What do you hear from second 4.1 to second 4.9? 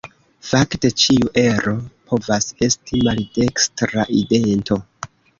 idento.